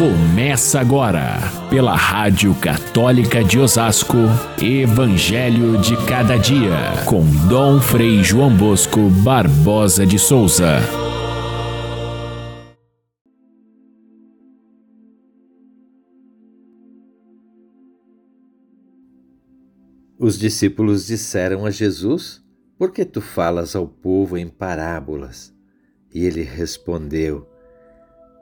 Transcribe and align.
Começa 0.00 0.80
agora, 0.80 1.36
pela 1.68 1.94
Rádio 1.94 2.54
Católica 2.54 3.44
de 3.44 3.58
Osasco, 3.58 4.16
Evangelho 4.58 5.78
de 5.78 5.94
Cada 6.06 6.38
Dia, 6.38 7.04
com 7.06 7.22
Dom 7.46 7.78
Frei 7.82 8.24
João 8.24 8.56
Bosco 8.56 9.10
Barbosa 9.22 10.06
de 10.06 10.18
Souza. 10.18 10.78
Os 20.18 20.38
discípulos 20.38 21.06
disseram 21.06 21.66
a 21.66 21.70
Jesus: 21.70 22.42
Por 22.78 22.90
que 22.90 23.04
tu 23.04 23.20
falas 23.20 23.76
ao 23.76 23.86
povo 23.86 24.38
em 24.38 24.48
parábolas? 24.48 25.52
E 26.10 26.24
ele 26.24 26.42
respondeu: 26.42 27.49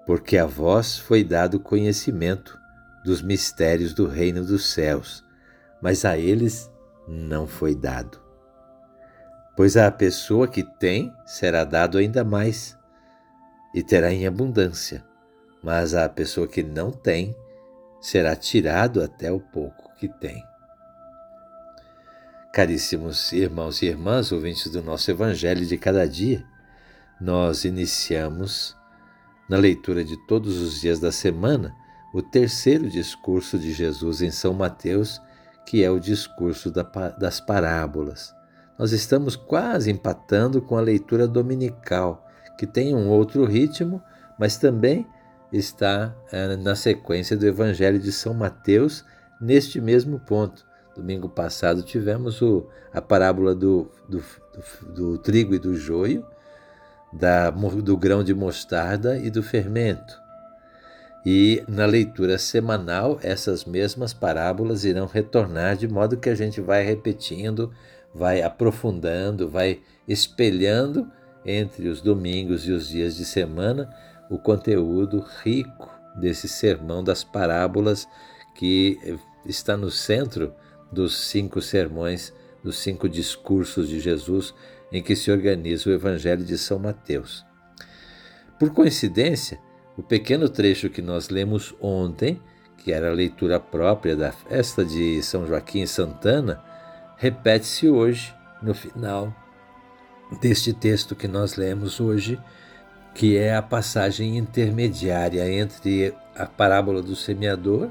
porque 0.09 0.39
a 0.39 0.47
vós 0.47 0.97
foi 0.97 1.23
dado 1.23 1.61
conhecimento 1.61 2.59
dos 3.05 3.21
mistérios 3.21 3.93
do 3.93 4.07
reino 4.07 4.43
dos 4.43 4.73
céus, 4.73 5.23
mas 5.83 6.03
a 6.03 6.17
eles 6.17 6.73
não 7.07 7.47
foi 7.47 7.75
dado. 7.75 8.19
Pois 9.55 9.77
a 9.77 9.91
pessoa 9.91 10.49
que 10.49 10.63
tem 10.63 11.13
será 11.27 11.63
dado 11.63 11.99
ainda 11.99 12.25
mais 12.25 12.75
e 13.75 13.83
terá 13.83 14.11
em 14.11 14.27
abundância, 14.27 15.05
mas 15.63 15.95
a 15.95 16.09
pessoa 16.09 16.49
que 16.49 16.63
não 16.63 16.91
tem 16.91 17.37
será 18.01 18.35
tirado 18.35 19.03
até 19.03 19.31
o 19.31 19.39
pouco 19.39 19.95
que 19.97 20.09
tem. 20.09 20.43
Caríssimos 22.51 23.31
irmãos 23.31 23.83
e 23.83 23.87
irmãs, 23.89 24.33
ouvintes 24.33 24.73
do 24.73 24.83
nosso 24.83 25.11
Evangelho 25.11 25.67
de 25.67 25.77
cada 25.77 26.09
dia, 26.09 26.43
nós 27.21 27.67
iniciamos 27.67 28.78
na 29.49 29.57
leitura 29.57 30.05
de 30.05 30.17
todos 30.27 30.61
os 30.61 30.81
dias 30.81 31.01
da 31.01 31.11
semana, 31.11 31.75
o 32.13 32.23
terceiro 32.23 32.89
discurso 32.89 33.59
de 33.59 33.73
Jesus 33.73 34.23
em 34.23 34.31
São 34.31 34.53
Mateus, 34.53 35.21
que 35.67 35.83
é 35.83 35.91
o 35.91 36.01
discurso 36.01 36.71
das 37.19 37.41
parábolas. 37.41 38.35
Nós 38.79 38.93
estamos 38.93 39.37
quase 39.37 39.91
empatando 39.91 40.63
com 40.63 40.77
a 40.77 40.81
leitura 40.81 41.27
dominical, 41.27 42.27
que 42.57 42.67
tem 42.67 42.95
um 42.95 43.09
outro 43.09 43.45
ritmo, 43.45 44.03
mas 44.39 44.57
também 44.57 45.07
está 45.53 46.15
é, 46.31 46.57
na 46.57 46.75
sequência 46.75 47.37
do 47.37 47.47
Evangelho 47.47 47.99
de 47.99 48.13
São 48.13 48.35
Mateus, 48.35 49.05
neste 49.41 49.81
mesmo 49.81 50.19
ponto. 50.21 50.67
Domingo 50.95 51.29
passado 51.29 51.83
tivemos 51.83 52.43
o, 52.43 52.67
a 52.93 53.01
parábola 53.01 53.55
do, 53.55 53.91
do, 54.09 54.23
do, 54.53 54.93
do 54.93 55.19
trigo 55.19 55.55
e 55.55 55.59
do 55.59 55.75
joio, 55.75 56.27
da, 57.13 57.51
do 57.51 57.97
grão 57.97 58.23
de 58.23 58.35
mostarda 58.35 59.19
e 59.19 59.31
do 59.31 59.43
fermento. 59.43 60.21
E 61.25 61.63
na 61.69 61.85
leitura 61.85 62.39
semanal, 62.39 63.19
essas 63.23 63.65
mesmas 63.65 64.15
parábolas 64.15 64.85
irão 64.85 65.07
retornar, 65.07 65.77
de 65.77 65.89
modo 65.89 66.17
que 66.17 66.29
a 66.29 66.35
gente 66.35 66.61
vai 66.61 66.85
repetindo, 66.85 67.73
vai 68.15 68.43
aprofundando, 68.43 69.49
vai 69.49 69.81
espelhando 70.07 71.11
entre 71.45 71.89
os 71.89 72.01
domingos 72.01 72.67
e 72.67 72.73
os 72.73 72.89
dias 72.89 73.17
de 73.17 73.25
semana 73.25 73.89
o 74.31 74.39
conteúdo 74.39 75.25
rico 75.43 75.91
desse 76.17 76.49
sermão 76.49 77.03
das 77.03 77.25
parábolas 77.25 78.07
que 78.55 78.99
está 79.47 79.77
no 79.77 79.91
centro 79.91 80.53
dos 80.91 81.17
cinco 81.17 81.61
sermões, 81.61 82.33
dos 82.63 82.79
cinco 82.79 83.09
discursos 83.09 83.89
de 83.89 84.01
Jesus 84.01 84.55
em 84.93 85.03
que 85.03 85.15
se 85.15 85.31
organiza 85.31 85.89
o 85.89 85.93
Evangelho 85.93 86.45
de 86.45 86.57
São 86.57 86.79
Mateus. 86.79 87.45
Por 88.59 88.71
coincidência, 88.71 89.59
o 89.97 90.03
pequeno 90.03 90.49
trecho 90.49 90.89
que 90.89 91.03
nós 91.03 91.29
lemos 91.29 91.75
ontem, 91.81 92.41
que 92.77 92.93
era 92.93 93.11
a 93.11 93.15
leitura 93.15 93.61
própria 93.61 94.17
da 94.17 94.33
festa 94.33 94.85
de 94.85 95.23
São 95.23 95.47
Joaquim 95.47 95.83
e 95.83 95.87
Santana, 95.87 96.63
repete-se 97.17 97.89
hoje, 97.89 98.35
no 98.63 98.75
final 98.75 99.35
deste 100.41 100.73
texto 100.73 101.15
que 101.15 101.29
nós 101.29 101.57
lemos 101.57 102.01
hoje, 102.01 102.39
que 103.15 103.37
é 103.37 103.55
a 103.55 103.63
passagem 103.63 104.37
intermediária 104.37 105.51
entre 105.51 106.15
a 106.37 106.47
parábola 106.47 107.03
do 107.03 107.17
semeador 107.17 107.91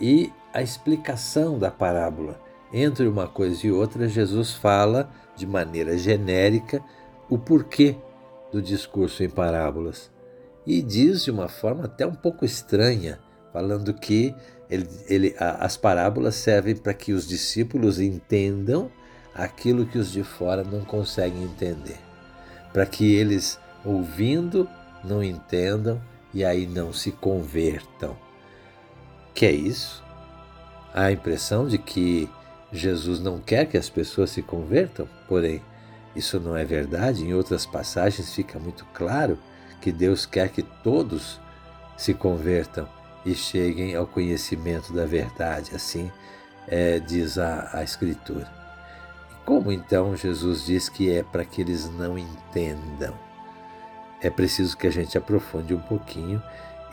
e 0.00 0.32
a 0.52 0.62
explicação 0.62 1.58
da 1.58 1.70
parábola. 1.70 2.43
Entre 2.76 3.06
uma 3.06 3.28
coisa 3.28 3.64
e 3.64 3.70
outra, 3.70 4.08
Jesus 4.08 4.52
fala 4.52 5.08
de 5.36 5.46
maneira 5.46 5.96
genérica 5.96 6.82
o 7.30 7.38
porquê 7.38 7.94
do 8.50 8.60
discurso 8.60 9.22
em 9.22 9.30
parábolas. 9.30 10.10
E 10.66 10.82
diz 10.82 11.22
de 11.22 11.30
uma 11.30 11.46
forma 11.46 11.84
até 11.84 12.04
um 12.04 12.16
pouco 12.16 12.44
estranha, 12.44 13.20
falando 13.52 13.94
que 13.94 14.34
ele, 14.68 14.88
ele, 15.08 15.36
as 15.38 15.76
parábolas 15.76 16.34
servem 16.34 16.74
para 16.74 16.92
que 16.92 17.12
os 17.12 17.28
discípulos 17.28 18.00
entendam 18.00 18.90
aquilo 19.32 19.86
que 19.86 19.96
os 19.96 20.10
de 20.10 20.24
fora 20.24 20.64
não 20.64 20.84
conseguem 20.84 21.44
entender. 21.44 22.00
Para 22.72 22.86
que 22.86 23.14
eles, 23.14 23.56
ouvindo, 23.84 24.68
não 25.04 25.22
entendam 25.22 26.02
e 26.32 26.44
aí 26.44 26.66
não 26.66 26.92
se 26.92 27.12
convertam. 27.12 28.16
Que 29.32 29.46
é 29.46 29.52
isso? 29.52 30.02
A 30.92 31.12
impressão 31.12 31.68
de 31.68 31.78
que 31.78 32.28
Jesus 32.74 33.20
não 33.20 33.38
quer 33.38 33.66
que 33.66 33.76
as 33.76 33.88
pessoas 33.88 34.30
se 34.30 34.42
convertam, 34.42 35.08
porém, 35.28 35.62
isso 36.16 36.40
não 36.40 36.56
é 36.56 36.64
verdade. 36.64 37.24
Em 37.24 37.32
outras 37.32 37.64
passagens 37.64 38.34
fica 38.34 38.58
muito 38.58 38.84
claro 38.92 39.38
que 39.80 39.92
Deus 39.92 40.26
quer 40.26 40.48
que 40.48 40.62
todos 40.62 41.40
se 41.96 42.12
convertam 42.12 42.88
e 43.24 43.34
cheguem 43.34 43.94
ao 43.94 44.06
conhecimento 44.06 44.92
da 44.92 45.06
verdade. 45.06 45.74
Assim 45.74 46.10
é, 46.66 46.98
diz 46.98 47.38
a, 47.38 47.70
a 47.72 47.82
Escritura. 47.82 48.50
E 49.30 49.44
como 49.44 49.70
então 49.70 50.16
Jesus 50.16 50.66
diz 50.66 50.88
que 50.88 51.10
é 51.10 51.22
para 51.22 51.44
que 51.44 51.60
eles 51.60 51.88
não 51.90 52.18
entendam? 52.18 53.14
É 54.20 54.30
preciso 54.30 54.76
que 54.76 54.86
a 54.86 54.90
gente 54.90 55.16
aprofunde 55.16 55.74
um 55.74 55.80
pouquinho 55.80 56.42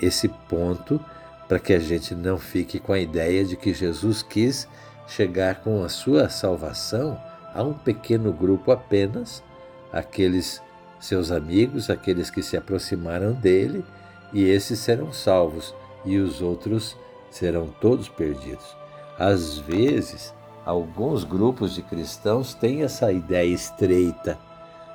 esse 0.02 0.28
ponto 0.28 1.03
para 1.48 1.59
que 1.59 1.74
a 1.74 1.80
gente 1.80 2.13
não 2.13 2.38
fique 2.38 2.80
com 2.80 2.94
a 2.94 3.00
ideia 3.00 3.44
de 3.44 3.56
que 3.56 3.74
Jesus 3.74 4.22
quis 4.22 4.68
chegar 5.12 5.62
com 5.62 5.84
a 5.84 5.90
sua 5.90 6.30
salvação 6.30 7.20
a 7.54 7.62
um 7.62 7.74
pequeno 7.74 8.32
grupo 8.32 8.72
apenas, 8.72 9.44
aqueles 9.92 10.62
seus 11.02 11.32
amigos, 11.32 11.90
aqueles 11.90 12.30
que 12.30 12.42
se 12.42 12.56
aproximaram 12.56 13.34
dele, 13.34 13.84
e 14.32 14.44
esses 14.44 14.80
serão 14.80 15.12
salvos, 15.12 15.76
e 16.06 16.18
os 16.18 16.42
outros 16.42 16.96
serão 17.30 17.68
todos 17.68 18.08
perdidos. 18.08 18.76
Às 19.20 19.58
vezes, 19.58 20.34
alguns 20.66 21.26
grupos 21.26 21.76
de 21.76 21.82
cristãos 21.82 22.54
têm 22.54 22.84
essa 22.84 23.12
ideia 23.12 23.54
estreita 23.54 24.40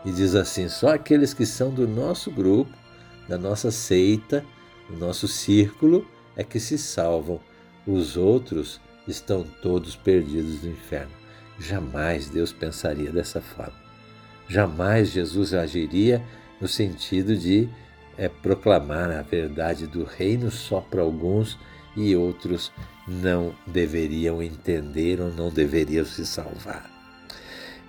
e 0.05 0.11
diz 0.11 0.35
assim: 0.35 0.69
só 0.69 0.95
aqueles 0.95 1.35
que 1.35 1.45
são 1.45 1.71
do 1.71 1.87
nosso 1.87 2.31
grupo, 2.31 2.73
da 3.29 3.37
nossa 3.37 3.71
seita, 3.71 4.43
do 4.89 4.97
nosso 4.97 5.29
círculo, 5.29 6.07
é 6.35 6.43
que 6.43 6.59
se 6.59 6.79
salvam. 6.79 7.39
Os 7.87 8.17
outros 8.17 8.81
estão 9.07 9.45
todos 9.63 9.97
perdidos 9.97 10.63
no 10.63 10.71
inferno. 10.71 11.13
Jamais 11.59 12.29
Deus 12.29 12.53
pensaria 12.53 13.11
dessa 13.11 13.41
forma. 13.41 13.75
Jamais 14.49 15.11
Jesus 15.11 15.55
agiria 15.55 16.23
no 16.61 16.69
sentido 16.69 17.37
de 17.37 17.69
é, 18.17 18.29
proclamar 18.29 19.11
a 19.11 19.23
verdade 19.23 19.87
do 19.87 20.05
reino 20.05 20.51
só 20.51 20.81
para 20.81 21.03
alguns 21.03 21.59
e 21.97 22.15
outros 22.15 22.73
não 23.07 23.55
deveriam 23.67 24.43
entender 24.43 25.21
ou 25.21 25.33
não 25.33 25.51
deveriam 25.51 26.05
se 26.05 26.27
salvar. 26.27 26.91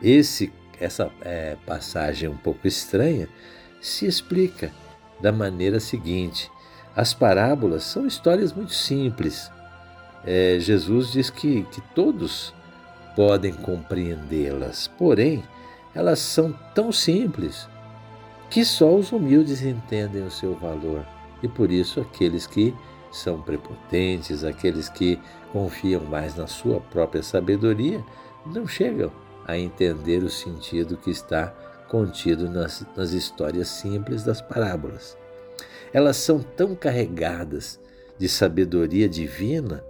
Esse, 0.02 0.52
essa 0.80 1.12
é, 1.22 1.58
passagem 1.66 2.30
um 2.30 2.38
pouco 2.38 2.68
estranha 2.68 3.28
se 3.82 4.06
explica 4.06 4.72
da 5.20 5.32
maneira 5.32 5.80
seguinte: 5.80 6.50
as 6.96 7.14
parábolas 7.14 7.84
são 7.84 8.06
histórias 8.06 8.54
muito 8.54 8.74
simples 8.74 9.52
é, 10.26 10.58
Jesus 10.60 11.12
diz 11.12 11.30
que, 11.30 11.64
que 11.64 11.82
todos 11.94 12.54
podem 13.16 13.54
compreendê-las, 13.54 14.88
porém, 14.88 15.44
elas 15.96 16.20
são 16.20 16.54
tão 16.76 16.92
simples 16.92 17.68
que 18.50 18.64
só 18.64 18.94
os 18.94 19.12
humildes 19.12 19.64
entendem 19.64 20.24
o 20.24 20.32
seu 20.32 20.54
valor. 20.56 21.06
E 21.42 21.48
por 21.48 21.72
isso, 21.72 22.00
aqueles 22.00 22.46
que 22.46 22.74
são 23.12 23.42
prepotentes, 23.42 24.44
aqueles 24.44 24.90
que 24.90 25.20
confiam 25.52 26.04
mais 26.04 26.36
na 26.36 26.48
sua 26.48 26.80
própria 26.80 27.24
sabedoria, 27.24 28.04
não 28.46 28.68
chegam 28.68 29.12
a 29.46 29.58
entender 29.58 30.24
o 30.24 30.30
sentido 30.30 30.98
que 30.98 31.10
está 31.10 31.48
contido 31.88 32.50
nas, 32.50 32.86
nas 32.96 33.12
histórias 33.12 33.68
simples 33.68 34.24
das 34.24 34.42
parábolas. 34.42 35.18
Elas 35.94 36.18
são 36.18 36.40
tão 36.40 36.76
carregadas 36.76 37.80
de 38.18 38.28
sabedoria 38.28 39.08
divina 39.08 39.84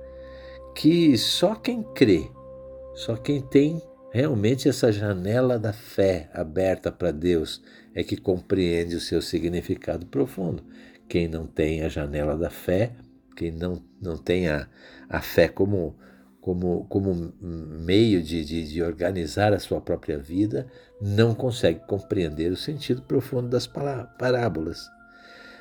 que 0.77 1.17
só 1.17 1.55
quem 1.55 1.81
crê, 1.81 2.29
só 2.93 3.15
quem 3.15 3.41
tem 3.41 3.81
realmente 4.11 4.69
essa 4.69 4.91
janela 4.91 5.57
da 5.57 5.73
fé 5.73 6.29
aberta 6.31 6.91
para 6.91 7.09
Deus 7.09 7.63
é 7.95 8.03
que 8.03 8.15
compreende 8.15 8.95
o 8.95 9.01
seu 9.01 9.19
significado 9.19 10.05
profundo. 10.05 10.63
Quem 11.09 11.27
não 11.27 11.47
tem 11.47 11.81
a 11.81 11.89
janela 11.89 12.37
da 12.37 12.51
fé 12.51 12.93
quem 13.35 13.51
não, 13.51 13.83
não 13.99 14.17
tem 14.17 14.49
a, 14.49 14.67
a 15.09 15.19
fé 15.19 15.47
como, 15.47 15.95
como, 16.39 16.85
como 16.85 17.33
meio 17.39 18.21
de, 18.21 18.45
de, 18.45 18.67
de 18.67 18.83
organizar 18.83 19.53
a 19.53 19.59
sua 19.59 19.81
própria 19.81 20.17
vida, 20.17 20.67
não 21.01 21.33
consegue 21.35 21.79
compreender 21.87 22.51
o 22.51 22.57
sentido 22.57 23.03
profundo 23.03 23.47
das 23.47 23.67
parábolas. 23.67 24.87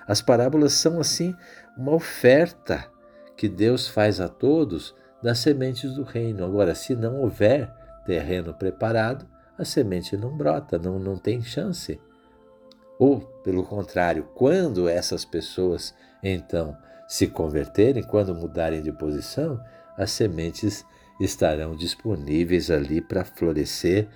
As 0.06 0.22
parábolas 0.22 0.72
são, 0.72 1.00
assim, 1.00 1.34
uma 1.76 1.92
oferta 1.92 2.90
que 3.36 3.48
Deus 3.48 3.86
faz 3.86 4.20
a 4.20 4.28
todos 4.28 4.94
das 5.26 5.40
sementes 5.40 5.94
do 5.94 6.04
reino. 6.04 6.44
Agora, 6.44 6.72
se 6.72 6.94
não 6.94 7.16
houver 7.16 7.68
terreno 8.06 8.54
preparado, 8.54 9.26
a 9.58 9.64
semente 9.64 10.16
não 10.16 10.36
brota, 10.36 10.78
não, 10.78 11.00
não 11.00 11.18
tem 11.18 11.42
chance. 11.42 12.00
Ou, 12.96 13.18
pelo 13.42 13.64
contrário, 13.64 14.28
quando 14.36 14.88
essas 14.88 15.24
pessoas 15.24 15.92
então 16.22 16.76
se 17.08 17.26
converterem, 17.26 18.04
quando 18.04 18.36
mudarem 18.36 18.80
de 18.80 18.92
posição, 18.92 19.60
as 19.98 20.12
sementes 20.12 20.84
estarão 21.20 21.74
disponíveis 21.74 22.70
ali 22.70 23.00
para 23.00 23.24
florescer, 23.24 24.06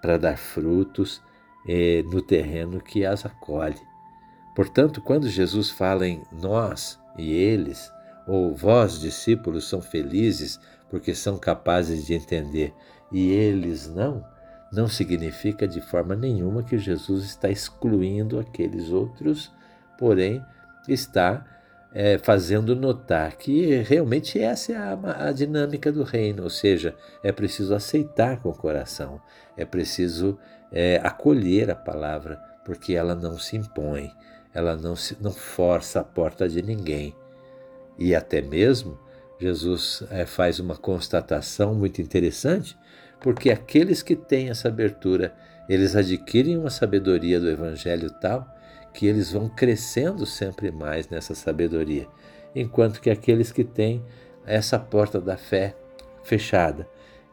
para 0.00 0.16
dar 0.16 0.38
frutos 0.38 1.20
eh, 1.66 2.04
no 2.04 2.22
terreno 2.22 2.80
que 2.80 3.04
as 3.04 3.26
acolhe. 3.26 3.82
Portanto, 4.54 5.00
quando 5.00 5.28
Jesus 5.28 5.70
fala 5.70 6.06
em 6.06 6.22
nós 6.30 7.00
e 7.18 7.32
eles, 7.32 7.90
ou 8.26 8.54
vós, 8.54 9.00
discípulos, 9.00 9.68
são 9.68 9.80
felizes 9.80 10.60
porque 10.90 11.14
são 11.14 11.38
capazes 11.38 12.06
de 12.06 12.14
entender 12.14 12.74
e 13.10 13.30
eles 13.30 13.88
não, 13.88 14.24
não 14.72 14.88
significa 14.88 15.68
de 15.68 15.80
forma 15.80 16.14
nenhuma 16.14 16.62
que 16.62 16.78
Jesus 16.78 17.24
está 17.24 17.50
excluindo 17.50 18.38
aqueles 18.38 18.90
outros, 18.90 19.52
porém 19.98 20.44
está 20.88 21.44
é, 21.94 22.16
fazendo 22.18 22.74
notar 22.74 23.36
que 23.36 23.76
realmente 23.82 24.40
essa 24.40 24.72
é 24.72 24.76
a, 24.76 25.28
a, 25.28 25.32
dinâmica 25.32 25.92
do 25.92 26.02
reino, 26.02 26.42
ou 26.42 26.50
seja, 26.50 26.94
é 27.22 27.30
preciso 27.30 27.74
aceitar 27.74 28.40
com 28.40 28.48
o 28.48 28.56
coração, 28.56 29.20
é 29.56 29.64
preciso 29.64 30.38
é, 30.70 31.00
acolher 31.02 31.70
a 31.70 31.76
palavra, 31.76 32.40
porque 32.64 32.94
ela 32.94 33.14
não 33.14 33.38
se 33.38 33.56
impõe, 33.56 34.10
ela 34.54 34.74
não, 34.74 34.96
se, 34.96 35.16
não 35.20 35.32
força 35.32 36.00
a 36.00 36.04
porta 36.04 36.48
de 36.48 36.62
ninguém. 36.62 37.14
E 37.98 38.14
até 38.14 38.40
mesmo 38.40 38.98
Jesus 39.38 40.04
é, 40.10 40.24
faz 40.24 40.60
uma 40.60 40.76
constatação 40.76 41.74
muito 41.74 42.00
interessante, 42.00 42.76
porque 43.20 43.50
aqueles 43.50 44.02
que 44.02 44.16
têm 44.16 44.50
essa 44.50 44.68
abertura, 44.68 45.34
eles 45.68 45.96
adquirem 45.96 46.56
uma 46.56 46.70
sabedoria 46.70 47.40
do 47.40 47.48
Evangelho 47.48 48.10
tal 48.20 48.46
que 48.92 49.06
eles 49.06 49.32
vão 49.32 49.48
crescendo 49.48 50.26
sempre 50.26 50.70
mais 50.70 51.08
nessa 51.08 51.34
sabedoria, 51.34 52.06
enquanto 52.54 53.00
que 53.00 53.08
aqueles 53.10 53.50
que 53.50 53.64
têm 53.64 54.04
essa 54.44 54.78
porta 54.78 55.20
da 55.20 55.36
fé 55.36 55.74
fechada, 56.22 56.86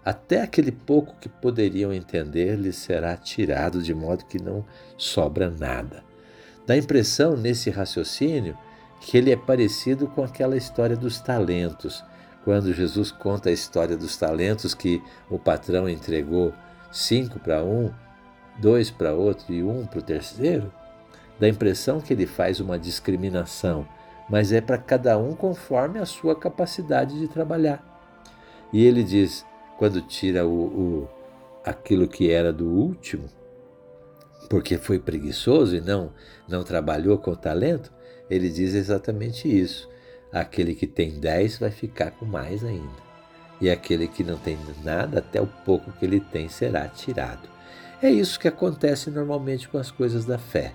até 0.04 0.42
aquele 0.42 0.72
pouco 0.72 1.16
que 1.20 1.28
poderiam 1.28 1.94
entender 1.94 2.56
lhes 2.56 2.78
será 2.78 3.16
tirado 3.18 3.84
de 3.84 3.94
modo 3.94 4.26
que 4.26 4.42
não 4.42 4.66
sobra 4.98 5.50
nada. 5.50 6.04
Dá 6.66 6.78
impressão 6.78 7.36
nesse 7.36 7.70
raciocínio 7.70 8.58
que 9.00 9.18
ele 9.18 9.32
é 9.32 9.36
parecido 9.36 10.08
com 10.08 10.24
aquela 10.24 10.58
história 10.58 10.96
dos 10.96 11.20
talentos, 11.20 12.04
quando 12.44 12.74
Jesus 12.74 13.12
conta 13.12 13.50
a 13.50 13.54
história 13.54 13.96
dos 13.96 14.18
talentos 14.18 14.74
que 14.74 15.02
o 15.30 15.38
patrão 15.38 15.88
entregou 15.88 16.54
cinco 16.92 17.40
para 17.40 17.64
um, 17.64 17.92
dois 18.60 18.90
para 18.90 19.14
outro 19.14 19.54
e 19.54 19.64
um 19.64 19.86
para 19.86 20.00
o 20.00 20.04
terceiro, 20.04 20.72
dá 21.40 21.48
a 21.48 21.50
impressão 21.50 22.02
que 22.02 22.14
ele 22.14 22.26
faz 22.26 22.60
uma 22.60 22.78
discriminação, 22.78 23.88
mas 24.30 24.52
é 24.52 24.62
para 24.62 24.78
cada 24.78 25.18
um 25.18 25.34
conforme 25.36 26.00
a 26.00 26.06
sua 26.06 26.36
capacidade 26.36 27.18
de 27.20 27.28
trabalhar. 27.28 27.84
E 28.72 28.86
ele 28.86 29.04
diz, 29.04 29.46
quando 29.78 30.02
tira 30.02 30.46
o, 30.46 30.52
o 30.52 31.10
aquilo 31.64 32.08
que 32.08 32.32
era 32.32 32.52
do 32.52 32.68
último, 32.68 33.26
porque 34.50 34.78
foi 34.78 35.00
preguiçoso 35.00 35.76
e 35.76 35.82
não 35.82 36.12
não 36.48 36.64
trabalhou 36.64 37.18
com 37.18 37.36
talento, 37.36 37.92
ele 38.30 38.50
diz 38.50 38.74
exatamente 38.74 39.48
isso. 39.48 39.90
Aquele 40.32 40.76
que 40.76 40.86
tem 40.86 41.20
dez 41.20 41.58
vai 41.58 41.72
ficar 41.72 42.12
com 42.12 42.26
mais 42.26 42.64
ainda. 42.64 43.10
E 43.60 43.70
aquele 43.70 44.08
que 44.08 44.24
não 44.24 44.38
tem 44.38 44.58
nada, 44.84 45.20
até 45.20 45.42
o 45.42 45.48
pouco 45.48 45.92
que 45.92 46.06
ele 46.06 46.20
tem 46.20 46.48
será 46.48 46.88
tirado. 46.88 47.50
É 48.02 48.10
isso 48.10 48.40
que 48.40 48.48
acontece 48.48 49.10
normalmente 49.10 49.68
com 49.68 49.78
as 49.78 49.92
coisas 49.92 50.24
da 50.26 50.38
fé. 50.38 50.74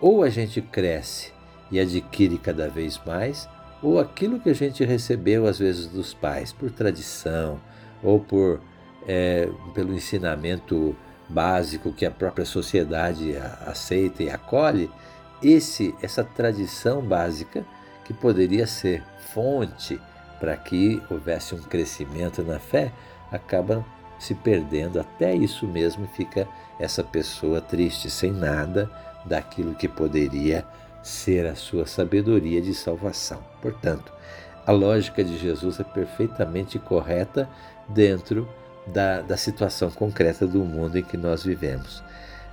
Ou 0.00 0.22
a 0.22 0.28
gente 0.28 0.60
cresce 0.60 1.32
e 1.70 1.78
adquire 1.78 2.38
cada 2.38 2.68
vez 2.68 3.00
mais, 3.06 3.48
ou 3.82 4.00
aquilo 4.00 4.40
que 4.40 4.50
a 4.50 4.54
gente 4.54 4.84
recebeu 4.84 5.46
às 5.46 5.58
vezes 5.58 5.86
dos 5.86 6.14
pais, 6.14 6.52
por 6.52 6.70
tradição 6.70 7.60
ou 8.02 8.18
por 8.18 8.60
é, 9.06 9.48
pelo 9.74 9.94
ensinamento 9.94 10.96
básico 11.28 11.92
que 11.92 12.04
a 12.04 12.10
própria 12.10 12.44
sociedade 12.44 13.34
aceita 13.66 14.22
e 14.22 14.30
acolhe, 14.30 14.90
esse 15.42 15.94
essa 16.02 16.24
tradição 16.24 17.02
básica 17.02 17.64
que 18.04 18.12
poderia 18.12 18.66
ser 18.66 19.02
fonte 19.32 20.00
para 20.38 20.56
que 20.56 21.02
houvesse 21.10 21.54
um 21.54 21.62
crescimento 21.62 22.42
na 22.42 22.58
fé, 22.58 22.92
acaba 23.30 23.84
se 24.18 24.34
perdendo. 24.34 25.00
Até 25.00 25.34
isso 25.34 25.66
mesmo 25.66 26.06
fica 26.08 26.46
essa 26.78 27.02
pessoa 27.02 27.60
triste, 27.60 28.10
sem 28.10 28.30
nada 28.30 28.90
daquilo 29.24 29.74
que 29.74 29.88
poderia 29.88 30.64
ser 31.02 31.46
a 31.46 31.54
sua 31.54 31.86
sabedoria 31.86 32.60
de 32.60 32.74
salvação. 32.74 33.42
Portanto, 33.60 34.12
a 34.66 34.72
lógica 34.72 35.22
de 35.22 35.36
Jesus 35.36 35.80
é 35.80 35.84
perfeitamente 35.84 36.78
correta 36.78 37.48
dentro 37.88 38.48
da, 38.86 39.20
da 39.20 39.36
situação 39.36 39.90
concreta 39.90 40.46
do 40.46 40.60
mundo 40.64 40.98
em 40.98 41.02
que 41.02 41.16
nós 41.16 41.42
vivemos. 41.42 42.02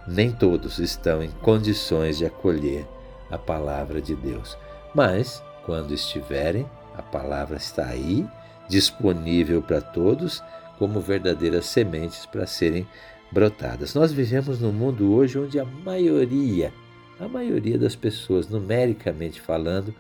Nem 0.08 0.32
todos 0.32 0.80
estão 0.80 1.24
em 1.24 1.30
condições 1.30 2.18
de 2.18 2.26
acolher 2.26 2.88
a 3.30 3.38
palavra 3.38 4.02
de 4.02 4.16
Deus, 4.16 4.58
mas 4.94 5.42
quando 5.66 5.94
estiverem, 5.94 6.68
a 6.96 7.02
palavra 7.02 7.58
está 7.58 7.86
aí, 7.86 8.28
disponível 8.68 9.62
para 9.62 9.82
todos, 9.82 10.44
como 10.78 11.00
verdadeiras 11.00 11.66
sementes 11.66 12.26
para 12.26 12.48
serem 12.48 12.88
brotadas. 13.32 13.94
Nós 13.94 14.12
vivemos 14.12 14.60
num 14.60 14.72
mundo 14.72 15.14
hoje 15.14 15.38
onde 15.38 15.60
a 15.60 15.66
maioria, 15.66 16.74
a 17.20 17.28
maioria 17.28 17.78
das 17.78 17.96
pessoas, 17.96 18.50
numericamente 18.50 19.40
falando, 19.40 19.94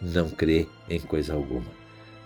não 0.00 0.30
crê 0.30 0.68
em 0.88 1.00
coisa 1.00 1.34
alguma. 1.34 1.66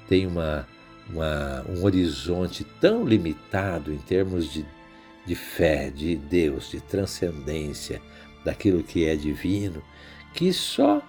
Tem 0.08 0.26
uma, 0.26 0.66
uma, 1.08 1.64
um 1.68 1.84
horizonte 1.84 2.64
tão 2.80 3.04
limitado 3.04 3.92
em 3.92 3.98
termos 3.98 4.52
de, 4.52 4.66
de 5.24 5.34
fé, 5.34 5.90
de 5.90 6.16
Deus, 6.16 6.70
de 6.70 6.80
transcendência, 6.80 8.00
daquilo 8.44 8.82
que 8.82 9.06
é 9.06 9.14
divino, 9.14 9.82
que 10.34 10.52
só 10.52 11.02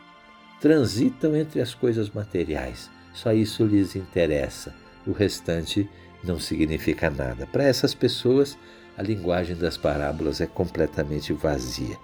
transitam 0.61 1.35
entre 1.35 1.61
as 1.61 1.73
coisas 1.73 2.09
materiais. 2.09 2.89
Só 3.13 3.33
isso 3.33 3.65
lhes 3.65 3.95
interessa. 3.95 4.73
O 5.05 5.11
restante 5.11 5.89
não 6.23 6.39
significa 6.39 7.09
nada. 7.09 7.45
Para 7.47 7.63
essas 7.63 7.93
pessoas, 7.93 8.57
a 8.97 9.01
linguagem 9.01 9.55
das 9.55 9.77
parábolas 9.77 10.39
é 10.39 10.45
completamente 10.45 11.33
vazia. 11.33 11.97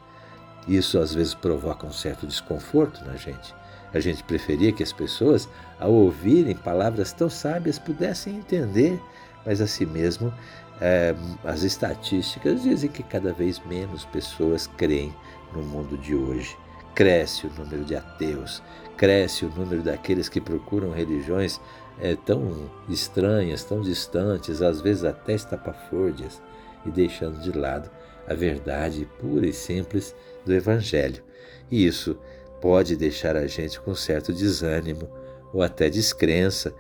Isso 0.68 1.00
às 1.00 1.14
vezes 1.14 1.34
provoca 1.34 1.88
um 1.88 1.92
certo 1.92 2.28
desconforto 2.28 3.04
na 3.06 3.16
gente. 3.16 3.56
A 3.94 4.00
gente 4.00 4.24
preferia 4.24 4.72
que 4.72 4.84
as 4.84 4.94
pessoas, 4.94 5.50
ao 5.80 5.92
ouvirem 5.92 6.56
palavras 6.56 7.12
tão 7.12 7.30
sábias, 7.30 7.80
pudessem 7.80 8.36
entender, 8.36 9.00
mas 9.46 9.62
assim 9.62 9.86
mesmo, 9.86 10.34
é, 10.82 11.14
as 11.44 11.64
estatísticas 11.64 12.64
dizem 12.64 12.90
que 12.90 13.04
cada 13.04 13.34
vez 13.34 13.60
menos 13.66 14.06
pessoas 14.06 14.68
creem 14.68 15.14
no 15.54 15.62
mundo 15.62 15.98
de 15.98 16.16
hoje. 16.16 16.58
Cresce 16.96 17.48
o 17.48 17.52
número 17.52 17.84
de 17.86 17.96
ateus, 17.96 18.62
cresce 18.98 19.46
o 19.46 19.50
número 19.50 19.82
daqueles 19.82 20.28
que 20.28 20.42
procuram 20.42 20.92
religiões 20.92 21.60
é, 22.00 22.16
tão 22.16 22.70
estranhas, 22.90 23.64
tão 23.64 23.82
distantes, 23.82 24.62
às 24.62 24.82
vezes 24.82 25.04
até 25.04 25.34
estapafúrdias 25.34 26.42
e 26.86 26.90
deixando 26.90 27.40
de 27.42 27.52
lado 27.52 27.90
a 28.28 28.34
verdade 28.34 29.08
pura 29.20 29.48
e 29.48 29.54
simples 29.54 30.16
do 30.46 30.54
Evangelho. 30.54 31.24
E 31.70 31.86
isso 31.86 32.18
pode 32.62 32.96
deixar 32.96 33.36
a 33.36 33.48
gente 33.48 33.80
com 33.80 33.94
certo 33.96 34.34
desânimo, 34.34 35.10
ou 35.54 35.64
até 35.64 35.90
descrença, 35.90 36.74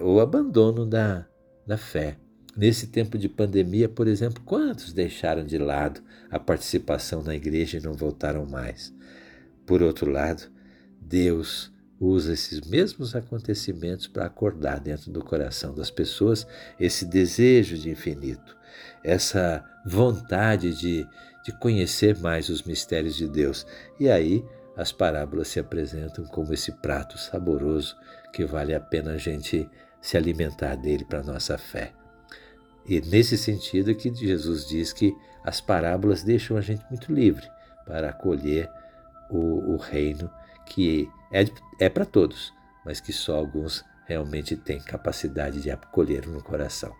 ou 0.00 0.20
abandono 0.20 0.86
da, 0.86 1.26
da 1.66 1.76
fé. 1.76 2.16
Nesse 2.56 2.86
tempo 2.86 3.18
de 3.18 3.28
pandemia, 3.28 3.88
por 3.88 4.06
exemplo, 4.06 4.40
quantos 4.44 4.92
deixaram 4.92 5.44
de 5.44 5.58
lado 5.58 6.00
a 6.30 6.38
participação 6.38 7.20
na 7.20 7.34
igreja 7.34 7.78
e 7.78 7.80
não 7.80 7.94
voltaram 7.94 8.46
mais? 8.46 8.94
Por 9.66 9.82
outro 9.82 10.08
lado, 10.08 10.44
Deus 11.00 11.72
usa 11.98 12.32
esses 12.32 12.60
mesmos 12.60 13.16
acontecimentos 13.16 14.06
para 14.06 14.26
acordar 14.26 14.78
dentro 14.78 15.10
do 15.10 15.24
coração 15.24 15.74
das 15.74 15.90
pessoas 15.90 16.46
esse 16.78 17.04
desejo 17.04 17.76
de 17.76 17.90
infinito, 17.90 18.56
essa 19.02 19.64
vontade 19.84 20.74
de, 20.78 21.06
de 21.44 21.58
conhecer 21.58 22.16
mais 22.18 22.48
os 22.48 22.62
mistérios 22.62 23.16
de 23.16 23.26
Deus. 23.26 23.66
E 23.98 24.08
aí 24.08 24.44
as 24.76 24.92
parábolas 24.92 25.48
se 25.48 25.58
apresentam 25.58 26.24
como 26.26 26.52
esse 26.52 26.70
prato 26.70 27.18
saboroso 27.18 27.96
que 28.32 28.44
vale 28.44 28.74
a 28.74 28.80
pena 28.80 29.12
a 29.12 29.18
gente 29.18 29.68
se 30.00 30.16
alimentar 30.16 30.76
dele 30.76 31.04
para 31.04 31.20
a 31.20 31.24
nossa 31.24 31.58
fé. 31.58 31.92
E 32.86 33.00
nesse 33.00 33.38
sentido 33.38 33.94
que 33.94 34.14
Jesus 34.14 34.66
diz 34.66 34.92
que 34.92 35.16
as 35.42 35.60
parábolas 35.60 36.22
deixam 36.22 36.56
a 36.56 36.60
gente 36.60 36.84
muito 36.90 37.12
livre 37.12 37.46
para 37.86 38.10
acolher 38.10 38.70
o, 39.30 39.74
o 39.74 39.76
reino 39.76 40.30
que 40.66 41.08
é, 41.32 41.44
é 41.78 41.88
para 41.88 42.04
todos, 42.04 42.52
mas 42.84 43.00
que 43.00 43.12
só 43.12 43.36
alguns 43.36 43.84
realmente 44.06 44.56
têm 44.56 44.80
capacidade 44.80 45.60
de 45.60 45.70
acolher 45.70 46.26
no 46.26 46.42
coração. 46.42 46.94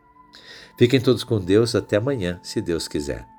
Fiquem 0.78 1.00
todos 1.00 1.22
com 1.22 1.40
Deus 1.40 1.74
até 1.74 1.96
amanhã, 1.96 2.40
se 2.42 2.60
Deus 2.60 2.88
quiser. 2.88 3.33